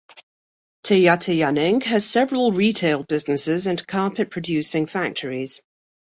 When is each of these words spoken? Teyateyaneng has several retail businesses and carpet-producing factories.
Teyateyaneng 0.83 1.83
has 1.83 2.09
several 2.09 2.51
retail 2.53 3.03
businesses 3.03 3.67
and 3.67 3.85
carpet-producing 3.85 4.87
factories. 4.87 5.61